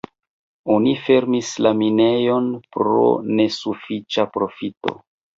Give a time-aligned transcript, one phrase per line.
[0.75, 3.03] Oni fermis la minejon pro
[3.41, 4.95] nesufiĉa profito.